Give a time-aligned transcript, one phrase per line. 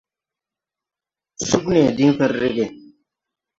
[1.47, 2.65] Sug nee diŋ fen rege.